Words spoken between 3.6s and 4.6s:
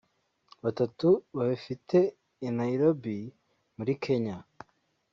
muri Kenya